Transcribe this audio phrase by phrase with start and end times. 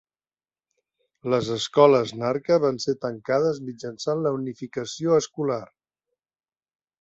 [1.33, 5.61] Les escoles Narka van ser tancades mitjançant la unificació escolar.